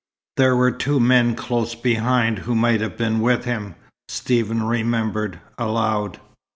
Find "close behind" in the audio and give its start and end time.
1.35-2.39